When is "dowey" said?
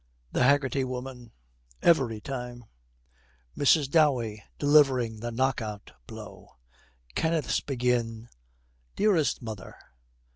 3.91-4.43